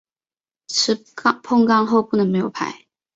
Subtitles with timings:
[0.67, 0.95] 吃
[1.43, 2.87] 碰杠后不能没有牌。